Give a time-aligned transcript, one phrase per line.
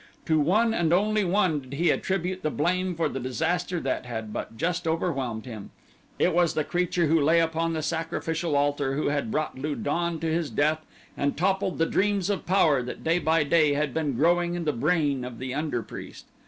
[0.25, 4.33] To one and only one did he attribute the blame for the disaster that had
[4.33, 5.69] but just overwhelmed him.
[6.17, 10.19] It was the creature who lay upon the sacrificial altar who had brought Lu don
[10.21, 10.83] to his death
[11.15, 14.73] and toppled the dreams of power that day by day had been growing in the
[14.73, 16.25] brain of the under priest.